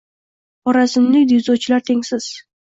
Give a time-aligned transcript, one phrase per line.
[0.69, 2.33] Xorazmlik dzyudochilar tengsiz